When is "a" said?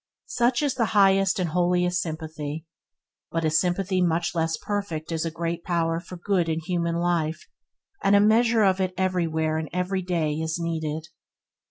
3.45-3.51, 5.25-5.29, 8.15-8.19